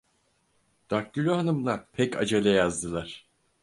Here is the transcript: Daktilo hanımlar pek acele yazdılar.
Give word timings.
Daktilo 0.89 1.37
hanımlar 1.37 1.91
pek 1.91 2.17
acele 2.17 2.49
yazdılar. 2.49 3.25